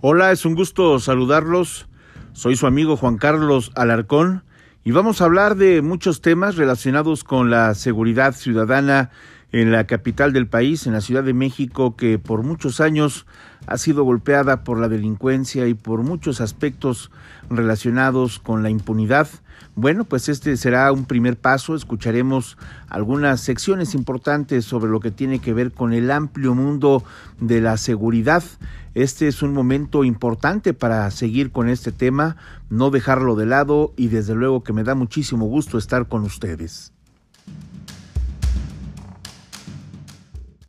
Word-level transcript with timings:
Hola, 0.00 0.30
es 0.30 0.44
un 0.44 0.54
gusto 0.54 1.00
saludarlos. 1.00 1.88
Soy 2.32 2.54
su 2.54 2.68
amigo 2.68 2.96
Juan 2.96 3.16
Carlos 3.16 3.72
Alarcón 3.74 4.44
y 4.84 4.92
vamos 4.92 5.20
a 5.20 5.24
hablar 5.24 5.56
de 5.56 5.82
muchos 5.82 6.20
temas 6.20 6.54
relacionados 6.54 7.24
con 7.24 7.50
la 7.50 7.74
seguridad 7.74 8.32
ciudadana 8.32 9.10
en 9.52 9.72
la 9.72 9.86
capital 9.86 10.32
del 10.32 10.46
país, 10.46 10.86
en 10.86 10.92
la 10.92 11.00
Ciudad 11.00 11.24
de 11.24 11.32
México, 11.32 11.96
que 11.96 12.18
por 12.18 12.42
muchos 12.42 12.80
años 12.80 13.26
ha 13.66 13.78
sido 13.78 14.04
golpeada 14.04 14.62
por 14.64 14.78
la 14.78 14.88
delincuencia 14.88 15.66
y 15.66 15.74
por 15.74 16.02
muchos 16.02 16.40
aspectos 16.40 17.10
relacionados 17.48 18.38
con 18.38 18.62
la 18.62 18.70
impunidad. 18.70 19.28
Bueno, 19.74 20.04
pues 20.04 20.28
este 20.28 20.56
será 20.56 20.90
un 20.92 21.04
primer 21.04 21.36
paso. 21.36 21.74
Escucharemos 21.74 22.58
algunas 22.88 23.40
secciones 23.40 23.94
importantes 23.94 24.64
sobre 24.64 24.90
lo 24.90 25.00
que 25.00 25.10
tiene 25.10 25.38
que 25.38 25.52
ver 25.52 25.72
con 25.72 25.92
el 25.92 26.10
amplio 26.10 26.54
mundo 26.54 27.04
de 27.40 27.60
la 27.60 27.76
seguridad. 27.76 28.42
Este 28.94 29.28
es 29.28 29.42
un 29.42 29.52
momento 29.52 30.04
importante 30.04 30.74
para 30.74 31.10
seguir 31.10 31.52
con 31.52 31.68
este 31.68 31.92
tema, 31.92 32.36
no 32.70 32.90
dejarlo 32.90 33.36
de 33.36 33.46
lado 33.46 33.92
y 33.96 34.08
desde 34.08 34.34
luego 34.34 34.62
que 34.62 34.72
me 34.72 34.84
da 34.84 34.94
muchísimo 34.94 35.46
gusto 35.46 35.78
estar 35.78 36.08
con 36.08 36.22
ustedes. 36.22 36.92